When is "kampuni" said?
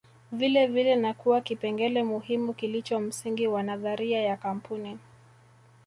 4.37-4.99